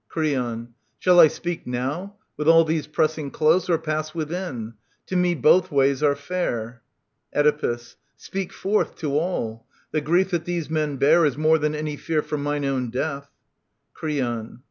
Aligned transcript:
Creon. 0.09 0.73
Shall 0.97 1.19
I 1.19 1.27
speak 1.27 1.67
now, 1.67 2.15
with 2.35 2.47
all 2.47 2.63
these 2.65 2.87
pressing 2.87 3.29
close, 3.29 3.69
Or 3.69 3.77
pass 3.77 4.15
within?— 4.15 4.73
To 5.09 5.15
me 5.15 5.35
both 5.35 5.69
ways 5.71 6.01
are 6.01 6.15
fair. 6.15 6.81
Oedipus. 7.35 7.97
Speak 8.17 8.51
forth 8.51 8.95
to 8.95 9.19
all! 9.19 9.67
The 9.91 10.01
grief 10.01 10.31
that 10.31 10.45
these 10.45 10.71
men 10.71 10.97
bear 10.97 11.23
Is 11.23 11.37
more 11.37 11.59
than 11.59 11.75
any 11.75 11.97
fear 11.97 12.23
for 12.23 12.39
mine 12.39 12.65
own 12.65 12.89
death. 12.89 13.29
Creon. 13.93 14.59